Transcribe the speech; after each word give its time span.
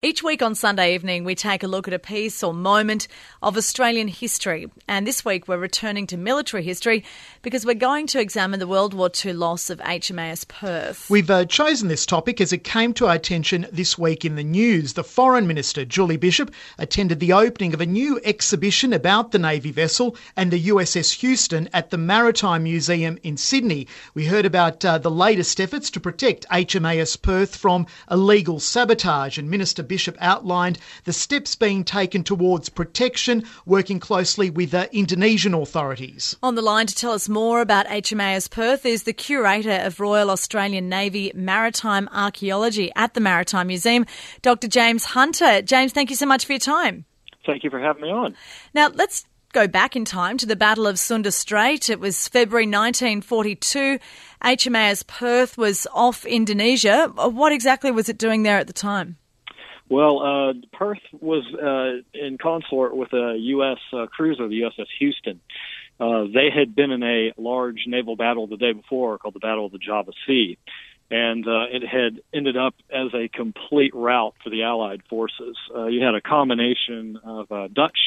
Each 0.00 0.22
week 0.22 0.42
on 0.42 0.54
Sunday 0.54 0.94
evening, 0.94 1.24
we 1.24 1.34
take 1.34 1.64
a 1.64 1.66
look 1.66 1.88
at 1.88 1.92
a 1.92 1.98
piece 1.98 2.44
or 2.44 2.54
moment 2.54 3.08
of 3.42 3.56
Australian 3.56 4.06
history. 4.06 4.70
And 4.86 5.04
this 5.04 5.24
week, 5.24 5.48
we're 5.48 5.58
returning 5.58 6.06
to 6.06 6.16
military 6.16 6.62
history 6.62 7.04
because 7.42 7.66
we're 7.66 7.74
going 7.74 8.06
to 8.08 8.20
examine 8.20 8.60
the 8.60 8.68
World 8.68 8.94
War 8.94 9.10
II 9.12 9.32
loss 9.32 9.70
of 9.70 9.80
HMAS 9.80 10.46
Perth. 10.46 11.10
We've 11.10 11.28
uh, 11.28 11.46
chosen 11.46 11.88
this 11.88 12.06
topic 12.06 12.40
as 12.40 12.52
it 12.52 12.62
came 12.62 12.94
to 12.94 13.08
our 13.08 13.16
attention 13.16 13.66
this 13.72 13.98
week 13.98 14.24
in 14.24 14.36
the 14.36 14.44
news. 14.44 14.92
The 14.92 15.02
Foreign 15.02 15.48
Minister, 15.48 15.84
Julie 15.84 16.16
Bishop, 16.16 16.54
attended 16.78 17.18
the 17.18 17.32
opening 17.32 17.74
of 17.74 17.80
a 17.80 17.86
new 17.86 18.20
exhibition 18.22 18.92
about 18.92 19.32
the 19.32 19.40
Navy 19.40 19.72
vessel 19.72 20.16
and 20.36 20.52
the 20.52 20.68
USS 20.68 21.12
Houston 21.14 21.68
at 21.72 21.90
the 21.90 21.98
Maritime 21.98 22.62
Museum 22.62 23.18
in 23.24 23.36
Sydney. 23.36 23.88
We 24.14 24.26
heard 24.26 24.46
about 24.46 24.84
uh, 24.84 24.98
the 24.98 25.10
latest 25.10 25.60
efforts 25.60 25.90
to 25.90 25.98
protect 25.98 26.46
HMAS 26.50 27.20
Perth 27.20 27.56
from 27.56 27.88
illegal 28.08 28.60
sabotage, 28.60 29.38
and 29.38 29.50
Minister 29.50 29.87
Bishop 29.88 30.16
outlined 30.20 30.78
the 31.04 31.12
steps 31.12 31.56
being 31.56 31.82
taken 31.82 32.22
towards 32.22 32.68
protection, 32.68 33.44
working 33.66 33.98
closely 33.98 34.50
with 34.50 34.70
the 34.70 34.94
Indonesian 34.94 35.54
authorities. 35.54 36.36
On 36.42 36.54
the 36.54 36.62
line 36.62 36.86
to 36.86 36.94
tell 36.94 37.12
us 37.12 37.28
more 37.28 37.60
about 37.60 37.86
HMAS 37.86 38.50
Perth 38.50 38.86
is 38.86 39.04
the 39.04 39.12
curator 39.12 39.80
of 39.82 39.98
Royal 39.98 40.30
Australian 40.30 40.88
Navy 40.88 41.32
Maritime 41.34 42.08
Archaeology 42.12 42.92
at 42.94 43.14
the 43.14 43.20
Maritime 43.20 43.68
Museum, 43.68 44.06
Dr. 44.42 44.68
James 44.68 45.04
Hunter. 45.04 45.62
James, 45.62 45.92
thank 45.92 46.10
you 46.10 46.16
so 46.16 46.26
much 46.26 46.44
for 46.44 46.52
your 46.52 46.60
time. 46.60 47.04
Thank 47.46 47.64
you 47.64 47.70
for 47.70 47.80
having 47.80 48.02
me 48.02 48.10
on. 48.10 48.36
Now, 48.74 48.88
let's 48.88 49.24
go 49.52 49.66
back 49.66 49.96
in 49.96 50.04
time 50.04 50.36
to 50.36 50.44
the 50.44 50.56
Battle 50.56 50.86
of 50.86 50.98
Sunda 50.98 51.32
Strait. 51.32 51.88
It 51.88 51.98
was 51.98 52.28
February 52.28 52.66
1942. 52.66 53.98
HMAS 54.44 55.06
Perth 55.06 55.56
was 55.56 55.86
off 55.94 56.26
Indonesia. 56.26 57.10
What 57.14 57.52
exactly 57.52 57.90
was 57.90 58.10
it 58.10 58.18
doing 58.18 58.42
there 58.42 58.58
at 58.58 58.66
the 58.66 58.74
time? 58.74 59.16
Well, 59.88 60.20
uh, 60.20 60.52
Perth 60.76 61.00
was 61.18 61.44
uh, 61.54 62.02
in 62.18 62.36
consort 62.36 62.94
with 62.94 63.12
a 63.12 63.36
U.S. 63.38 63.78
Uh, 63.92 64.06
cruiser, 64.06 64.46
the 64.46 64.62
USS 64.62 64.86
Houston. 64.98 65.40
Uh, 65.98 66.24
they 66.32 66.50
had 66.54 66.74
been 66.74 66.90
in 66.90 67.02
a 67.02 67.32
large 67.36 67.84
naval 67.86 68.14
battle 68.14 68.46
the 68.46 68.56
day 68.56 68.72
before 68.72 69.18
called 69.18 69.34
the 69.34 69.40
Battle 69.40 69.66
of 69.66 69.72
the 69.72 69.78
Java 69.78 70.12
Sea. 70.26 70.58
And 71.10 71.46
uh, 71.48 71.64
it 71.72 71.86
had 71.86 72.20
ended 72.34 72.56
up 72.56 72.74
as 72.90 73.14
a 73.14 73.28
complete 73.28 73.94
rout 73.94 74.34
for 74.44 74.50
the 74.50 74.62
Allied 74.64 75.02
forces. 75.08 75.56
Uh, 75.74 75.86
you 75.86 76.04
had 76.04 76.14
a 76.14 76.20
combination 76.20 77.18
of 77.24 77.50
uh, 77.50 77.68
Dutch, 77.68 77.98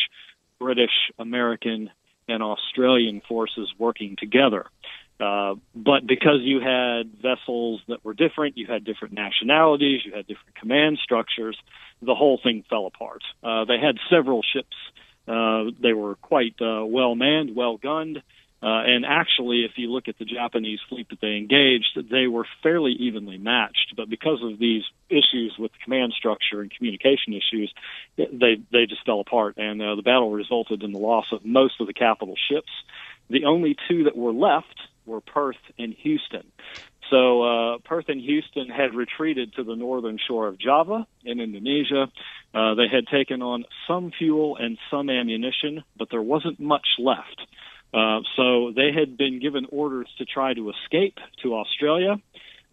British, 0.60 1.12
American, 1.18 1.90
and 2.28 2.44
Australian 2.44 3.22
forces 3.28 3.74
working 3.80 4.16
together. 4.18 4.68
Uh, 5.22 5.56
but 5.76 6.08
because 6.08 6.40
you 6.42 6.60
had 6.60 7.14
vessels 7.22 7.82
that 7.88 8.04
were 8.04 8.16
different, 8.16 8.58
you 8.58 8.66
had 8.66 8.84
different 8.84 9.14
nationalities, 9.14 10.02
you 10.04 10.12
had 10.14 10.26
different 10.26 10.56
command 10.56 10.98
structures, 11.04 11.56
the 12.02 12.16
whole 12.16 12.40
thing 12.42 12.64
fell 12.70 12.88
apart. 12.88 13.22
Uh, 13.44 13.66
they 13.66 13.78
had 13.78 13.98
several 14.10 14.42
ships. 14.42 14.76
Uh, 15.28 15.66
they 15.82 15.94
were 15.94 16.16
quite 16.16 16.56
uh, 16.60 16.84
well 16.84 17.14
manned, 17.14 17.56
well 17.56 17.78
gunned. 17.78 18.18
Uh, 18.64 18.86
and 18.86 19.06
actually, 19.06 19.64
if 19.64 19.72
you 19.76 19.92
look 19.92 20.08
at 20.08 20.18
the 20.20 20.26
Japanese 20.26 20.80
fleet 20.88 21.08
that 21.10 21.20
they 21.20 21.36
engaged, 21.36 21.98
they 22.12 22.28
were 22.28 22.46
fairly 22.62 22.92
evenly 22.92 23.38
matched. 23.38 23.94
But 23.96 24.10
because 24.10 24.40
of 24.44 24.60
these 24.60 24.84
issues 25.10 25.56
with 25.58 25.72
the 25.72 25.80
command 25.84 26.14
structure 26.16 26.62
and 26.62 26.72
communication 26.72 27.34
issues, 27.34 27.74
they 28.18 28.62
they 28.72 28.86
just 28.88 29.04
fell 29.04 29.20
apart, 29.20 29.58
and 29.58 29.80
the 29.80 30.04
battle 30.06 30.32
resulted 30.32 30.84
in 30.84 30.92
the 30.92 31.00
loss 31.00 31.26
of 31.32 31.44
most 31.44 31.82
of 31.82 31.88
the 31.88 31.94
capital 31.94 32.36
ships. 32.52 32.70
The 33.32 33.46
only 33.46 33.76
two 33.88 34.04
that 34.04 34.16
were 34.16 34.34
left 34.34 34.78
were 35.12 35.22
Perth 35.22 35.62
and 35.78 35.94
Houston. 36.00 36.44
So 37.10 37.44
uh, 37.44 37.78
Perth 37.84 38.06
and 38.08 38.22
Houston 38.22 38.70
had 38.70 38.96
retreated 38.96 39.54
to 39.56 39.64
the 39.64 39.76
northern 39.76 40.18
shore 40.28 40.48
of 40.48 40.58
Java 40.58 41.06
in 41.26 41.42
Indonesia. 41.42 42.08
Uh, 42.54 42.76
they 42.76 42.88
had 42.88 43.06
taken 43.08 43.42
on 43.42 43.66
some 43.88 44.12
fuel 44.18 44.56
and 44.56 44.78
some 44.90 45.10
ammunition, 45.10 45.84
but 45.98 46.08
there 46.10 46.22
wasn't 46.22 46.60
much 46.60 46.88
left. 46.98 47.42
Uh, 47.94 48.20
so 48.38 48.72
they 48.74 48.92
had 48.98 49.18
been 49.18 49.42
given 49.42 49.66
orders 49.70 50.08
to 50.18 50.26
try 50.26 50.54
to 50.54 50.72
escape 50.72 51.18
to 51.44 51.56
Australia, 51.56 52.16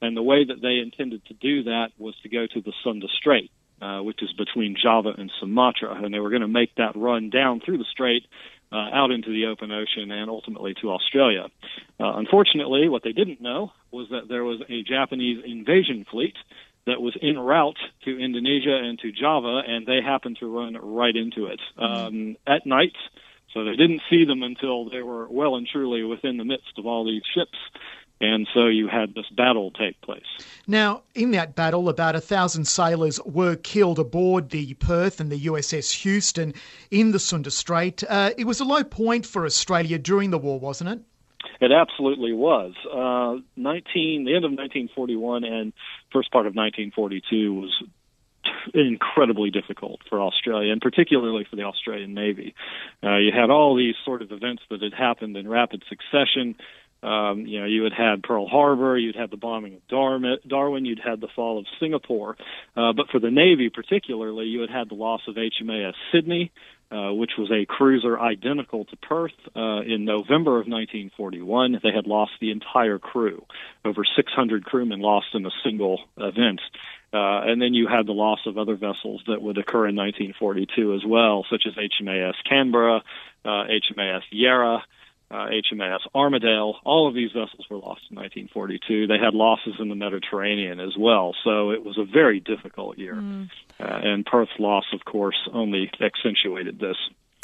and 0.01 0.17
the 0.17 0.23
way 0.23 0.45
that 0.45 0.63
they 0.63 0.79
intended 0.79 1.25
to 1.27 1.35
do 1.35 1.65
that 1.65 1.89
was 1.99 2.15
to 2.23 2.29
go 2.29 2.47
to 2.47 2.61
the 2.61 2.73
Sunda 2.85 3.09
Strait, 3.19 3.51
uh, 3.83 3.99
which 3.99 4.23
is 4.23 4.33
between 4.35 4.77
Java 4.81 5.13
and 5.19 5.33
Sumatra, 5.41 6.01
and 6.01 6.15
they 6.15 6.21
were 6.21 6.31
going 6.31 6.43
to 6.43 6.49
make 6.49 6.73
that 6.77 6.95
run 6.95 7.31
down 7.31 7.59
through 7.59 7.79
the 7.79 7.91
strait 7.91 8.23
uh, 8.73 8.89
out 8.93 9.11
into 9.11 9.31
the 9.31 9.47
open 9.47 9.71
ocean 9.73 10.11
and 10.11 10.31
ultimately 10.31 10.75
to 10.81 10.91
Australia. 10.91 11.47
Uh, 11.99 12.13
unfortunately, 12.17 12.89
what 12.89 13.03
they 13.03 13.13
didn't 13.13 13.41
know 13.41 13.73
was 13.91 14.09
that 14.11 14.29
there 14.29 14.45
was 14.45 14.61
a 14.69 14.83
Japanese 14.83 15.43
invasion 15.45 16.05
fleet 16.11 16.37
that 16.87 17.01
was 17.01 17.17
en 17.21 17.39
route 17.39 17.79
to 18.05 18.19
Indonesia 18.19 18.75
and 18.75 18.99
to 19.01 19.13
Java, 19.13 19.63
and 19.67 19.87
they 19.87 20.01
happened 20.01 20.39
to 20.41 20.47
run 20.47 20.75
right 20.75 21.15
into 21.15 21.47
it 21.47 21.61
um, 21.77 22.37
at 22.47 22.67
night. 22.67 22.97
So 23.55 23.65
they 23.65 23.77
didn't 23.77 24.03
see 24.11 24.25
them 24.25 24.43
until 24.43 24.91
they 24.91 25.03
were 25.03 25.29
well 25.29 25.57
and 25.57 25.67
truly 25.67 26.03
within 26.05 26.37
the 26.37 26.45
midst 26.45 26.79
of 26.79 26.87
all 26.87 27.05
these 27.05 27.23
ships. 27.35 27.59
And 28.21 28.49
so 28.53 28.67
you 28.67 28.89
had 28.89 29.15
this 29.15 29.29
battle 29.37 29.71
take 29.71 30.01
place. 30.01 30.25
Now, 30.67 31.03
in 31.15 31.31
that 31.33 31.55
battle, 31.55 31.89
about 31.89 32.17
a 32.17 32.21
thousand 32.21 32.67
sailors 32.67 33.21
were 33.25 33.55
killed 33.55 33.99
aboard 33.99 34.51
the 34.51 34.75
Perth 34.75 35.21
and 35.21 35.31
the 35.31 35.47
USS 35.47 35.93
Houston 36.03 36.55
in 36.91 37.13
the 37.13 37.21
Sunda 37.21 37.51
Strait. 37.51 38.03
Uh, 38.09 38.31
it 38.37 38.45
was 38.45 38.61
a 38.61 38.65
low 38.65 38.83
point 38.83 39.25
for 39.25 39.47
Australia 39.47 39.99
during 39.99 40.31
the 40.31 40.39
war, 40.39 40.59
wasn't 40.59 40.91
it? 40.91 41.01
It 41.61 41.73
absolutely 41.73 42.33
was. 42.33 42.75
Uh, 42.87 43.43
19, 43.57 44.25
the 44.25 44.35
end 44.35 44.45
of 44.45 44.53
1941 44.53 45.45
and 45.45 45.73
first 46.13 46.31
part 46.31 46.47
of 46.47 46.55
1942 46.55 47.55
was 47.55 47.85
incredibly 48.75 49.51
difficult 49.51 50.01
for 50.09 50.21
Australia, 50.21 50.73
and 50.73 50.81
particularly 50.81 51.47
for 51.49 51.57
the 51.57 51.63
Australian 51.63 52.15
Navy. 52.15 52.55
Uh, 53.03 53.17
you 53.17 53.33
had 53.33 53.51
all 53.51 53.77
these 53.77 53.95
sort 54.05 54.23
of 54.23 54.33
events 54.33 54.63
that 54.71 54.83
had 54.83 54.95
happened 54.95 55.37
in 55.37 55.49
rapid 55.49 55.83
succession. 55.89 56.57
Um, 57.03 57.47
you 57.47 57.61
know, 57.61 57.67
you 57.67 57.85
had 57.85 57.93
had 57.93 58.23
Pearl 58.23 58.49
Harbor, 58.49 58.99
you'd 58.99 59.15
had 59.15 59.31
the 59.31 59.37
bombing 59.37 59.75
of 59.75 59.87
Darwin, 59.89 60.85
you'd 60.85 61.01
had 61.01 61.21
the 61.21 61.29
fall 61.29 61.59
of 61.59 61.67
Singapore. 61.79 62.37
Uh, 62.77 62.93
but 62.93 63.09
for 63.11 63.21
the 63.21 63.31
Navy 63.31 63.71
particularly, 63.71 64.47
you 64.47 64.61
had 64.61 64.71
had 64.71 64.89
the 64.89 64.95
loss 64.95 65.21
of 65.29 65.37
HMAS 65.37 65.95
Sydney, 66.13 66.51
uh, 66.91 67.13
which 67.13 67.33
was 67.39 67.51
a 67.51 67.67
cruiser 67.67 68.19
identical 68.19 68.85
to 68.87 68.97
Perth 68.97 69.33
uh, 69.55 69.81
in 69.83 70.05
November 70.05 70.53
of 70.53 70.67
1941. 70.67 71.81
They 71.83 71.93
had 71.95 72.07
lost 72.07 72.33
the 72.41 72.51
entire 72.51 72.99
crew, 72.99 73.45
over 73.85 74.05
600 74.05 74.65
crewmen 74.65 75.01
lost 75.01 75.27
in 75.35 75.47
a 75.47 75.51
single 75.63 76.01
event. 76.17 76.61
Uh, 77.13 77.41
and 77.45 77.63
then 77.63 77.75
you 77.75 77.87
had 77.87 78.07
the 78.07 78.13
loss 78.13 78.41
of 78.47 78.59
other 78.59 78.77
vessels 78.77 79.23
that 79.29 79.41
would 79.41 79.57
occur 79.57 79.87
in 79.87 79.97
1942 79.97 80.95
as 80.95 81.05
well, 81.07 81.45
such 81.49 81.65
as 81.67 81.75
HMAS 81.75 82.35
Canberra, 82.49 83.03
uh, 83.45 83.49
HMAS 83.49 84.23
Yarra, 84.31 84.83
uh, 85.31 85.49
HMAS 85.73 86.01
Armidale. 86.15 86.75
All 86.85 87.09
of 87.09 87.15
these 87.15 87.31
vessels 87.33 87.67
were 87.71 87.77
lost 87.77 88.03
in 88.11 88.17
1942. 88.17 89.07
They 89.07 89.19
had 89.19 89.35
losses 89.35 89.75
in 89.79 89.89
the 89.89 89.95
Mediterranean 89.95 90.81
as 90.81 90.97
well, 90.99 91.35
so 91.45 91.71
it 91.71 91.85
was 91.85 91.99
a 91.99 92.05
very 92.05 92.41
difficult 92.41 92.99
year. 92.99 93.15
Mm. 93.15 93.51
Uh, 93.79 93.85
and 93.85 94.25
Perth's 94.25 94.59
loss, 94.59 94.85
of 94.93 95.05
course, 95.05 95.37
only 95.53 95.91
accentuated 96.01 96.79
this. 96.79 96.97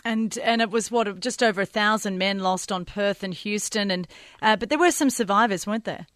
And 0.06 0.36
and 0.38 0.60
it 0.60 0.70
was 0.70 0.90
what 0.90 1.18
just 1.20 1.42
over 1.42 1.62
a 1.62 1.66
thousand 1.66 2.18
men 2.18 2.40
lost 2.40 2.70
on 2.70 2.84
Perth 2.84 3.22
and 3.22 3.32
Houston, 3.32 3.90
and 3.90 4.06
uh, 4.42 4.56
but 4.56 4.68
there 4.68 4.78
were 4.78 4.90
some 4.90 5.08
survivors, 5.08 5.66
weren't 5.66 5.84
there? 5.84 6.06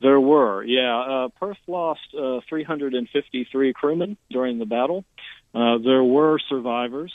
There 0.00 0.20
were, 0.20 0.62
yeah. 0.64 0.98
Uh, 0.98 1.28
Perth 1.40 1.58
lost 1.66 2.00
uh, 2.18 2.40
353 2.48 3.72
crewmen 3.72 4.16
during 4.30 4.58
the 4.58 4.66
battle. 4.66 5.04
Uh, 5.54 5.78
there 5.78 6.04
were 6.04 6.38
survivors. 6.48 7.12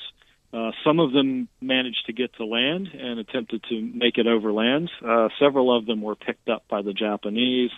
Uh, 0.53 0.71
some 0.83 0.99
of 0.99 1.13
them 1.13 1.47
managed 1.61 2.05
to 2.07 2.13
get 2.13 2.33
to 2.35 2.45
land 2.45 2.89
and 2.93 3.19
attempted 3.19 3.63
to 3.69 3.81
make 3.81 4.17
it 4.17 4.27
overland. 4.27 4.89
Uh, 5.05 5.29
several 5.39 5.75
of 5.75 5.85
them 5.85 6.01
were 6.01 6.15
picked 6.15 6.49
up 6.49 6.63
by 6.69 6.81
the 6.81 6.93
Japanese, 6.93 7.71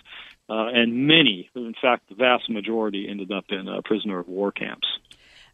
uh, 0.48 0.66
and 0.74 1.06
many, 1.06 1.48
in 1.54 1.74
fact, 1.80 2.08
the 2.08 2.14
vast 2.16 2.50
majority, 2.50 3.06
ended 3.08 3.30
up 3.30 3.44
in 3.50 3.68
uh, 3.68 3.80
prisoner 3.84 4.18
of 4.18 4.28
war 4.28 4.50
camps. 4.50 4.86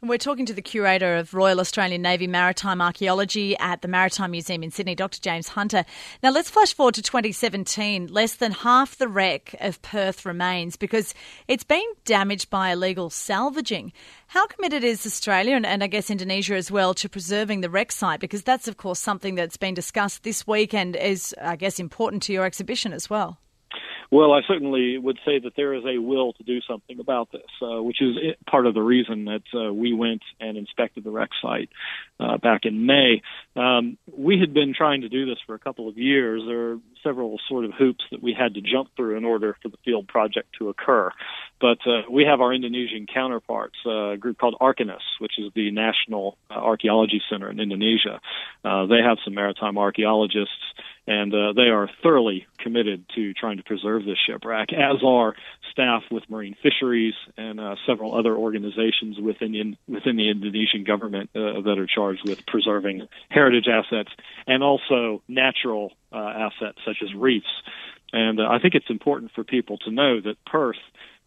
We're 0.02 0.16
talking 0.16 0.46
to 0.46 0.54
the 0.54 0.62
curator 0.62 1.16
of 1.16 1.34
Royal 1.34 1.60
Australian 1.60 2.00
Navy 2.00 2.26
Maritime 2.26 2.80
Archaeology 2.80 3.54
at 3.58 3.82
the 3.82 3.88
Maritime 3.88 4.30
Museum 4.30 4.62
in 4.62 4.70
Sydney, 4.70 4.94
Dr. 4.94 5.20
James 5.20 5.48
Hunter. 5.48 5.84
Now, 6.22 6.30
let's 6.30 6.48
flash 6.48 6.72
forward 6.72 6.94
to 6.94 7.02
2017. 7.02 8.06
Less 8.06 8.36
than 8.36 8.52
half 8.52 8.96
the 8.96 9.08
wreck 9.08 9.54
of 9.60 9.82
Perth 9.82 10.24
remains 10.24 10.76
because 10.76 11.12
it's 11.48 11.64
been 11.64 11.84
damaged 12.06 12.48
by 12.48 12.70
illegal 12.70 13.10
salvaging. 13.10 13.92
How 14.28 14.46
committed 14.46 14.84
is 14.84 15.04
Australia 15.04 15.54
and, 15.54 15.66
and 15.66 15.84
I 15.84 15.86
guess 15.86 16.10
Indonesia 16.10 16.54
as 16.54 16.70
well 16.70 16.94
to 16.94 17.06
preserving 17.06 17.60
the 17.60 17.68
wreck 17.68 17.92
site? 17.92 18.20
Because 18.20 18.42
that's, 18.42 18.68
of 18.68 18.78
course, 18.78 19.00
something 19.00 19.34
that's 19.34 19.58
been 19.58 19.74
discussed 19.74 20.22
this 20.22 20.46
week 20.46 20.72
and 20.72 20.96
is, 20.96 21.34
I 21.42 21.56
guess, 21.56 21.78
important 21.78 22.22
to 22.22 22.32
your 22.32 22.46
exhibition 22.46 22.94
as 22.94 23.10
well. 23.10 23.38
Well, 24.12 24.32
I 24.32 24.40
certainly 24.48 24.98
would 24.98 25.18
say 25.24 25.38
that 25.38 25.52
there 25.56 25.72
is 25.72 25.84
a 25.84 25.98
will 25.98 26.32
to 26.32 26.42
do 26.42 26.60
something 26.68 26.98
about 26.98 27.30
this, 27.30 27.42
uh, 27.62 27.80
which 27.80 28.02
is 28.02 28.16
part 28.48 28.66
of 28.66 28.74
the 28.74 28.82
reason 28.82 29.26
that 29.26 29.42
uh, 29.54 29.72
we 29.72 29.94
went 29.94 30.22
and 30.40 30.58
inspected 30.58 31.04
the 31.04 31.10
wreck 31.10 31.30
site 31.40 31.68
uh, 32.18 32.36
back 32.38 32.64
in 32.64 32.86
May. 32.86 33.22
Um, 33.54 33.98
we 34.12 34.40
had 34.40 34.52
been 34.52 34.74
trying 34.76 35.02
to 35.02 35.08
do 35.08 35.26
this 35.26 35.38
for 35.46 35.54
a 35.54 35.60
couple 35.60 35.88
of 35.88 35.96
years. 35.96 36.42
There 36.44 36.72
are 36.72 36.78
several 37.04 37.38
sort 37.48 37.64
of 37.64 37.72
hoops 37.78 38.04
that 38.10 38.20
we 38.20 38.34
had 38.36 38.54
to 38.54 38.60
jump 38.60 38.88
through 38.96 39.16
in 39.16 39.24
order 39.24 39.56
for 39.62 39.68
the 39.68 39.78
field 39.84 40.08
project 40.08 40.48
to 40.58 40.70
occur. 40.70 41.12
but 41.60 41.78
uh, 41.86 42.02
we 42.10 42.24
have 42.24 42.40
our 42.40 42.52
Indonesian 42.52 43.06
counterparts, 43.06 43.76
uh, 43.86 44.10
a 44.10 44.16
group 44.16 44.38
called 44.38 44.56
Arkenas, 44.60 45.06
which 45.20 45.38
is 45.38 45.52
the 45.54 45.70
National 45.70 46.36
uh, 46.50 46.54
Archaeology 46.54 47.22
Center 47.30 47.48
in 47.48 47.60
Indonesia. 47.60 48.20
They 48.64 49.02
have 49.04 49.18
some 49.24 49.34
maritime 49.34 49.78
archaeologists, 49.78 50.64
and 51.10 51.34
uh, 51.34 51.52
they 51.54 51.70
are 51.70 51.90
thoroughly 52.04 52.46
committed 52.60 53.04
to 53.16 53.34
trying 53.34 53.56
to 53.56 53.64
preserve 53.64 54.04
this 54.04 54.16
shipwreck, 54.28 54.68
as 54.72 55.02
are 55.04 55.34
staff 55.72 56.04
with 56.08 56.22
marine 56.30 56.54
fisheries 56.62 57.14
and 57.36 57.58
uh, 57.58 57.74
several 57.84 58.16
other 58.16 58.36
organizations 58.36 59.18
within 59.18 59.56
in, 59.56 59.76
within 59.88 60.16
the 60.16 60.30
Indonesian 60.30 60.84
government 60.84 61.28
uh, 61.34 61.62
that 61.62 61.78
are 61.78 61.88
charged 61.88 62.22
with 62.28 62.46
preserving 62.46 63.08
heritage 63.28 63.66
assets 63.66 64.10
and 64.46 64.62
also 64.62 65.20
natural 65.26 65.90
uh, 66.12 66.16
assets 66.16 66.78
such 66.86 66.98
as 67.02 67.12
reefs. 67.12 67.50
And 68.12 68.38
uh, 68.38 68.44
I 68.48 68.60
think 68.60 68.76
it's 68.76 68.88
important 68.88 69.32
for 69.34 69.42
people 69.42 69.78
to 69.78 69.90
know 69.90 70.20
that 70.20 70.36
Perth 70.46 70.76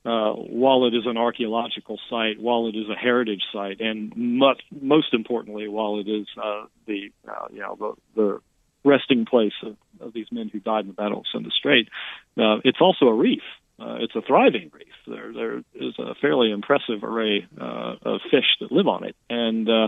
uh, 0.05 0.31
while 0.31 0.85
it 0.85 0.93
is 0.93 1.05
an 1.05 1.17
archaeological 1.17 1.99
site, 2.09 2.39
while 2.39 2.67
it 2.67 2.75
is 2.75 2.89
a 2.89 2.95
heritage 2.95 3.43
site, 3.53 3.79
and 3.79 4.15
much, 4.15 4.61
most 4.81 5.13
importantly, 5.13 5.67
while 5.67 5.97
it 5.97 6.09
is 6.09 6.27
uh, 6.41 6.65
the 6.87 7.09
uh, 7.27 7.47
you 7.51 7.59
know 7.59 7.77
the, 7.79 8.21
the 8.21 8.39
resting 8.83 9.25
place 9.25 9.53
of, 9.63 9.75
of 9.99 10.13
these 10.13 10.27
men 10.31 10.49
who 10.49 10.59
died 10.59 10.81
in 10.81 10.87
the 10.87 10.93
Battle 10.93 11.19
of 11.19 11.25
Sunda 11.31 11.49
Strait, 11.51 11.89
uh, 12.37 12.57
it's 12.63 12.81
also 12.81 13.05
a 13.07 13.13
reef. 13.13 13.43
Uh, 13.79 13.97
it's 13.99 14.15
a 14.15 14.21
thriving 14.21 14.71
reef. 14.73 14.87
There, 15.07 15.33
there 15.33 15.57
is 15.73 15.95
a 15.97 16.13
fairly 16.15 16.51
impressive 16.51 17.03
array 17.03 17.47
uh, 17.59 17.95
of 18.03 18.21
fish 18.29 18.45
that 18.59 18.71
live 18.71 18.87
on 18.87 19.03
it, 19.03 19.15
and 19.29 19.67
uh, 19.67 19.87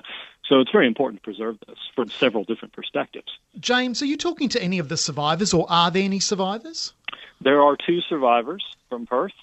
so 0.50 0.60
it's 0.60 0.72
very 0.72 0.88
important 0.88 1.22
to 1.22 1.24
preserve 1.24 1.58
this 1.68 1.78
from 1.96 2.10
several 2.10 2.44
different 2.44 2.74
perspectives. 2.74 3.28
James, 3.60 4.02
are 4.02 4.08
you 4.08 4.18
talking 4.18 4.50
to 4.50 4.62
any 4.62 4.80
of 4.80 4.90
the 4.90 4.98
survivors, 4.98 5.54
or 5.54 5.66
are 5.70 5.92
there 5.92 6.04
any 6.04 6.20
survivors? 6.20 6.94
There 7.42 7.62
are 7.62 7.78
two 7.78 8.02
survivors 8.02 8.66
from 8.90 9.06
Perth. 9.06 9.34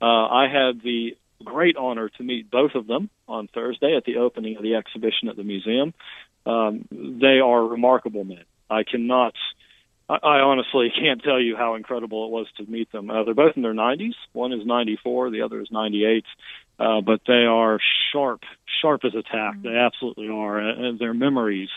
Uh, 0.00 0.04
I 0.04 0.48
had 0.48 0.82
the 0.82 1.16
great 1.44 1.76
honor 1.76 2.08
to 2.08 2.22
meet 2.22 2.50
both 2.50 2.74
of 2.74 2.86
them 2.86 3.10
on 3.26 3.48
Thursday 3.48 3.96
at 3.96 4.04
the 4.04 4.16
opening 4.16 4.56
of 4.56 4.62
the 4.62 4.74
exhibition 4.74 5.28
at 5.28 5.36
the 5.36 5.44
museum. 5.44 5.94
Um, 6.46 6.86
they 6.90 7.40
are 7.40 7.64
remarkable 7.64 8.24
men. 8.24 8.44
I 8.70 8.84
cannot, 8.84 9.34
I, 10.08 10.16
I 10.16 10.40
honestly 10.40 10.92
can't 10.98 11.22
tell 11.22 11.40
you 11.40 11.56
how 11.56 11.74
incredible 11.74 12.26
it 12.26 12.30
was 12.30 12.46
to 12.58 12.70
meet 12.70 12.90
them. 12.92 13.10
Uh, 13.10 13.24
they're 13.24 13.34
both 13.34 13.56
in 13.56 13.62
their 13.62 13.74
90s. 13.74 14.14
One 14.32 14.52
is 14.52 14.64
94, 14.64 15.30
the 15.30 15.42
other 15.42 15.60
is 15.60 15.68
98. 15.70 16.24
Uh, 16.80 17.00
but 17.00 17.20
they 17.26 17.44
are 17.44 17.80
sharp, 18.12 18.42
sharp 18.80 19.04
as 19.04 19.14
a 19.14 19.22
tack. 19.22 19.54
Mm-hmm. 19.54 19.62
They 19.62 19.76
absolutely 19.76 20.28
are. 20.28 20.58
And 20.58 20.98
their 20.98 21.14
memories 21.14 21.70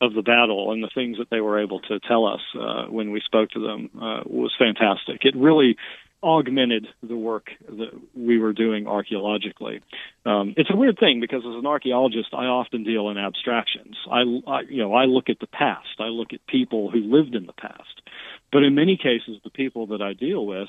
of 0.00 0.14
the 0.14 0.22
battle 0.22 0.72
and 0.72 0.82
the 0.82 0.90
things 0.94 1.18
that 1.18 1.30
they 1.30 1.40
were 1.40 1.60
able 1.60 1.80
to 1.80 1.98
tell 2.00 2.26
us 2.26 2.40
uh, 2.58 2.84
when 2.84 3.10
we 3.10 3.20
spoke 3.20 3.50
to 3.50 3.60
them 3.60 3.90
uh, 3.96 4.20
was 4.26 4.54
fantastic. 4.58 5.24
It 5.24 5.34
really 5.36 5.76
augmented 6.22 6.86
the 7.02 7.16
work 7.16 7.50
that 7.68 7.90
we 8.14 8.38
were 8.38 8.52
doing 8.52 8.86
archaeologically. 8.86 9.80
Um, 10.24 10.54
it's 10.56 10.70
a 10.70 10.76
weird 10.76 10.98
thing 10.98 11.20
because 11.20 11.42
as 11.46 11.54
an 11.54 11.66
archaeologist, 11.66 12.28
I 12.32 12.46
often 12.46 12.84
deal 12.84 13.10
in 13.10 13.18
abstractions. 13.18 13.96
I, 14.10 14.20
I, 14.46 14.60
you 14.62 14.82
know, 14.82 14.94
I 14.94 15.04
look 15.04 15.28
at 15.28 15.40
the 15.40 15.46
past. 15.46 16.00
I 16.00 16.06
look 16.06 16.32
at 16.32 16.46
people 16.46 16.90
who 16.90 17.00
lived 17.00 17.34
in 17.34 17.46
the 17.46 17.52
past. 17.52 18.02
But 18.50 18.62
in 18.62 18.74
many 18.74 18.96
cases, 18.96 19.40
the 19.44 19.50
people 19.50 19.88
that 19.88 20.02
I 20.02 20.14
deal 20.14 20.46
with 20.46 20.68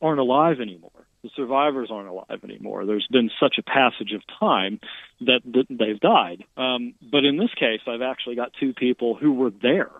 aren't 0.00 0.20
alive 0.20 0.60
anymore. 0.60 0.90
The 1.22 1.30
survivors 1.34 1.88
aren't 1.90 2.08
alive 2.08 2.44
anymore. 2.44 2.84
There's 2.84 3.08
been 3.10 3.30
such 3.40 3.56
a 3.58 3.62
passage 3.62 4.12
of 4.12 4.22
time 4.38 4.78
that, 5.22 5.40
they've 5.70 5.98
died. 5.98 6.44
Um, 6.56 6.94
but 7.00 7.24
in 7.24 7.38
this 7.38 7.52
case, 7.58 7.80
I've 7.86 8.02
actually 8.02 8.36
got 8.36 8.52
two 8.60 8.74
people 8.74 9.14
who 9.14 9.32
were 9.32 9.50
there 9.50 9.90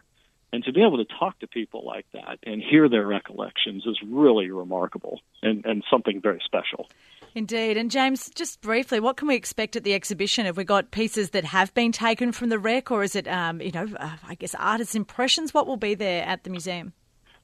and 0.55 0.63
to 0.63 0.73
be 0.73 0.83
able 0.83 0.99
to 0.99 1.15
talk 1.19 1.37
to 1.41 1.49
people 1.49 1.85
like 1.85 2.07
that 2.13 2.39
and 2.45 2.63
hear 2.63 2.89
their 2.89 3.05
recollections 3.05 3.85
is 3.87 3.99
really 4.07 4.53
remarkable 4.53 5.21
and, 5.43 5.67
and 5.67 5.83
something 5.91 6.21
very 6.21 6.41
special. 6.45 6.89
Indeed. 7.35 7.77
And 7.77 7.91
James, 7.91 8.31
just 8.37 8.61
briefly, 8.61 9.01
what 9.01 9.17
can 9.17 9.27
we 9.27 9.35
expect 9.35 9.75
at 9.75 9.83
the 9.83 9.95
exhibition? 9.95 10.47
Have 10.47 10.57
we 10.57 10.63
got 10.63 10.93
pieces 10.93 11.31
that 11.31 11.45
have 11.45 11.75
been 11.75 11.91
taken 11.91 12.31
from 12.31 12.51
the 12.51 12.61
wreck, 12.61 12.93
or 12.93 13.03
is 13.03 13.17
it, 13.17 13.27
um, 13.27 13.61
you 13.61 13.73
know, 13.73 13.89
uh, 13.99 14.17
I 14.29 14.37
guess 14.37 14.55
artists' 14.55 14.95
impressions? 14.95 15.53
What 15.53 15.67
will 15.67 15.77
be 15.77 15.97
there 15.97 16.25
at 16.25 16.45
the 16.45 16.51
museum? 16.51 16.93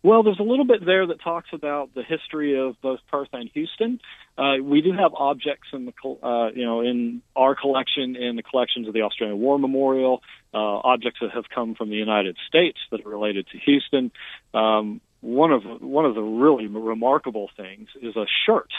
Well, 0.03 0.23
there's 0.23 0.39
a 0.41 0.45
little 0.45 0.65
bit 0.65 0.85
there 0.85 1.07
that 1.07 1.21
talks 1.21 1.51
about 1.53 1.95
the 1.95 2.03
history 2.03 2.59
of 2.59 2.81
both 2.81 3.01
Perth 3.11 3.29
and 3.35 3.51
Houston. 3.53 4.01
Uh, 4.39 4.55
we 4.63 4.81
do 4.81 4.93
have 4.93 5.13
objects 5.15 5.69
in 5.75 5.85
the, 5.85 5.93
uh, 6.23 6.51
you 6.55 6.65
know, 6.65 6.81
in 6.81 7.21
our 7.37 7.55
collection, 7.55 8.17
in 8.17 8.37
the 8.37 8.43
collections 8.43 8.89
of 8.89 8.95
the 8.95 9.03
Australian 9.03 9.39
War 9.39 9.59
Memorial, 9.59 10.23
uh, 10.55 10.57
objects 10.57 11.21
that 11.21 11.33
have 11.33 11.45
come 11.55 11.75
from 11.75 11.91
the 11.91 11.97
United 11.97 12.39
States 12.49 12.79
that 12.91 13.05
are 13.05 13.11
related 13.11 13.47
to 13.49 13.59
Houston. 13.59 14.11
Um, 14.55 15.03
one 15.21 15.53
of 15.53 15.65
one 15.83 16.07
of 16.07 16.15
the 16.15 16.23
really 16.23 16.67
remarkable 16.67 17.51
things 17.55 17.89
is 18.01 18.17
a 18.17 18.25
shirt. 18.47 18.71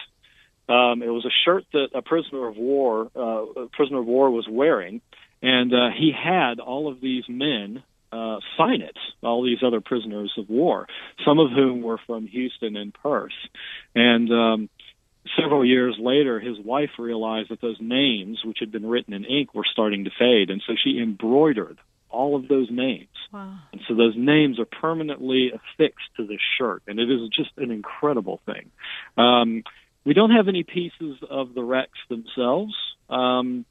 Um, 0.68 1.04
it 1.04 1.10
was 1.10 1.26
a 1.26 1.36
shirt 1.46 1.66
that 1.74 1.90
a 1.94 2.02
prisoner 2.02 2.48
of 2.48 2.58
war, 2.58 3.12
uh, 3.16 3.62
a 3.62 3.68
prisoner 3.68 4.00
of 4.00 4.08
war, 4.08 4.32
was 4.32 4.48
wearing, 4.50 5.02
and 5.44 5.72
uh, 5.72 5.90
he 5.96 6.12
had 6.12 6.60
all 6.60 6.92
of 6.92 7.00
these 7.00 7.26
men 7.30 7.84
uh, 8.12 8.40
sign 8.58 8.82
it, 8.82 8.98
all 9.24 9.44
these 9.44 9.64
other 9.66 9.82
prisoners 9.82 10.34
of 10.38 10.50
war, 10.50 10.88
some 11.26 11.40
of 11.40 11.52
whom 11.52 11.82
were 11.82 12.00
from 12.06 12.28
Houston 12.28 12.76
and 12.76 12.94
Perth. 12.94 13.32
And 13.96 14.32
um, 14.32 14.70
several 15.40 15.66
years 15.66 15.96
later, 16.00 16.40
his 16.40 16.58
wife 16.60 16.92
realized 16.98 17.50
that 17.50 17.62
those 17.62 17.78
names, 17.80 18.40
which 18.44 18.58
had 18.60 18.72
been 18.72 18.86
written 18.86 19.14
in 19.14 19.26
ink, 19.26 19.54
were 19.54 19.66
starting 19.72 20.06
to 20.06 20.12
fade. 20.18 20.50
And 20.50 20.62
so 20.66 20.74
she 20.82 21.00
embroidered 21.00 21.80
all 22.10 22.36
of 22.36 22.48
those 22.48 22.68
names. 22.70 23.08
Wow. 23.32 23.58
And 23.72 23.82
so 23.88 23.96
those 23.96 24.16
names 24.18 24.60
are 24.60 24.66
permanently 24.66 25.52
affixed 25.52 26.10
to 26.18 26.28
this 26.28 26.42
shirt. 26.58 26.84
And 26.88 27.00
it 27.00 27.10
is 27.10 27.30
just 27.30 27.52
an 27.58 27.72
incredible 27.72 28.42
thing. 28.46 28.72
Um, 29.18 29.64
we 30.04 30.14
don't 30.14 30.32
have 30.32 30.48
any 30.48 30.64
pieces 30.64 31.18
of 31.30 31.54
the 31.54 31.64
wrecks 31.64 32.00
themselves. 32.10 32.74
Um, 33.10 33.66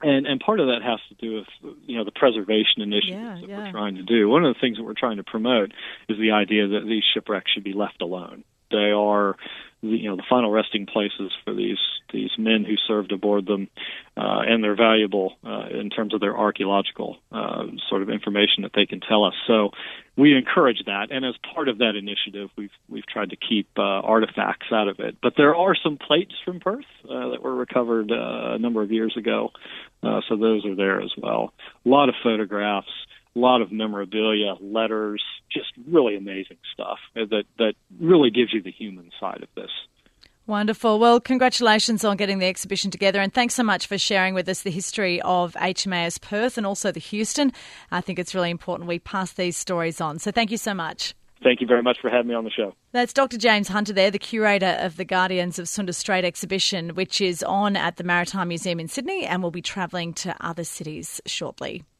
and 0.00 0.26
and 0.26 0.40
part 0.40 0.60
of 0.60 0.66
that 0.66 0.80
has 0.82 1.00
to 1.08 1.14
do 1.14 1.36
with 1.36 1.74
you 1.86 1.96
know 1.98 2.04
the 2.04 2.12
preservation 2.12 2.82
initiatives 2.82 3.10
yeah, 3.10 3.38
that 3.40 3.48
yeah. 3.48 3.64
we're 3.64 3.70
trying 3.70 3.96
to 3.96 4.02
do. 4.02 4.28
One 4.28 4.44
of 4.44 4.54
the 4.54 4.60
things 4.60 4.76
that 4.76 4.84
we're 4.84 4.94
trying 4.94 5.16
to 5.16 5.24
promote 5.24 5.72
is 6.08 6.18
the 6.18 6.32
idea 6.32 6.68
that 6.68 6.84
these 6.86 7.02
shipwrecks 7.14 7.50
should 7.52 7.64
be 7.64 7.72
left 7.72 8.02
alone. 8.02 8.44
They 8.70 8.92
are 8.94 9.36
the, 9.82 9.88
you 9.88 10.08
know 10.08 10.16
the 10.16 10.24
final 10.28 10.50
resting 10.50 10.86
places 10.86 11.32
for 11.44 11.54
these 11.54 11.78
these 12.12 12.30
men 12.38 12.64
who 12.64 12.76
served 12.76 13.12
aboard 13.12 13.46
them, 13.46 13.68
uh, 14.16 14.40
and 14.46 14.64
they're 14.64 14.76
valuable 14.76 15.34
uh, 15.44 15.68
in 15.70 15.90
terms 15.90 16.14
of 16.14 16.20
their 16.20 16.36
archaeological 16.36 17.18
uh, 17.30 17.64
sort 17.88 18.02
of 18.02 18.10
information 18.10 18.62
that 18.62 18.72
they 18.74 18.86
can 18.86 19.00
tell 19.00 19.24
us. 19.24 19.34
So 19.46 19.70
we 20.16 20.34
encourage 20.34 20.84
that, 20.86 21.10
and 21.10 21.24
as 21.24 21.34
part 21.54 21.68
of 21.68 21.78
that 21.78 21.94
initiative, 21.96 22.50
we've 22.56 22.72
we've 22.88 23.06
tried 23.06 23.30
to 23.30 23.36
keep 23.36 23.68
uh, 23.78 23.82
artifacts 23.82 24.66
out 24.72 24.88
of 24.88 25.00
it. 25.00 25.16
But 25.22 25.34
there 25.36 25.54
are 25.54 25.74
some 25.76 25.96
plates 25.96 26.34
from 26.44 26.60
Perth 26.60 26.84
uh, 27.04 27.30
that 27.30 27.42
were 27.42 27.54
recovered 27.54 28.10
uh, 28.10 28.54
a 28.54 28.58
number 28.58 28.82
of 28.82 28.90
years 28.90 29.16
ago, 29.16 29.52
uh, 30.02 30.20
so 30.28 30.36
those 30.36 30.64
are 30.64 30.76
there 30.76 31.00
as 31.00 31.12
well. 31.16 31.52
A 31.84 31.88
lot 31.88 32.08
of 32.08 32.14
photographs 32.22 32.88
a 33.36 33.38
lot 33.38 33.62
of 33.62 33.70
memorabilia, 33.70 34.54
letters, 34.60 35.22
just 35.50 35.68
really 35.86 36.16
amazing 36.16 36.58
stuff 36.72 36.98
that 37.14 37.44
that 37.58 37.74
really 38.00 38.30
gives 38.30 38.52
you 38.52 38.62
the 38.62 38.72
human 38.72 39.10
side 39.20 39.42
of 39.42 39.48
this. 39.54 39.70
Wonderful. 40.46 40.98
Well, 40.98 41.20
congratulations 41.20 42.04
on 42.04 42.16
getting 42.16 42.38
the 42.38 42.46
exhibition 42.46 42.90
together, 42.90 43.20
and 43.20 43.32
thanks 43.32 43.54
so 43.54 43.62
much 43.62 43.86
for 43.86 43.98
sharing 43.98 44.34
with 44.34 44.48
us 44.48 44.62
the 44.62 44.70
history 44.70 45.20
of 45.20 45.52
HMAS 45.54 46.20
Perth 46.20 46.56
and 46.56 46.66
also 46.66 46.90
the 46.90 47.00
Houston. 47.00 47.52
I 47.90 48.00
think 48.00 48.18
it's 48.18 48.34
really 48.34 48.50
important 48.50 48.88
we 48.88 48.98
pass 48.98 49.32
these 49.32 49.58
stories 49.58 50.00
on. 50.00 50.18
So, 50.18 50.30
thank 50.30 50.50
you 50.50 50.56
so 50.56 50.72
much. 50.72 51.14
Thank 51.42 51.60
you 51.60 51.66
very 51.66 51.82
much 51.82 52.00
for 52.00 52.10
having 52.10 52.28
me 52.28 52.34
on 52.34 52.44
the 52.44 52.50
show. 52.50 52.74
That's 52.92 53.12
Dr. 53.12 53.38
James 53.38 53.68
Hunter 53.68 53.92
there, 53.92 54.10
the 54.10 54.18
curator 54.18 54.76
of 54.80 54.96
the 54.96 55.04
Guardians 55.04 55.58
of 55.58 55.68
Sunda 55.68 55.92
Strait 55.92 56.24
exhibition, 56.24 56.90
which 56.90 57.20
is 57.20 57.42
on 57.42 57.76
at 57.76 57.96
the 57.96 58.04
Maritime 58.04 58.48
Museum 58.48 58.80
in 58.80 58.88
Sydney 58.88 59.24
and 59.24 59.42
will 59.42 59.50
be 59.50 59.62
travelling 59.62 60.12
to 60.14 60.34
other 60.40 60.64
cities 60.64 61.20
shortly. 61.26 61.84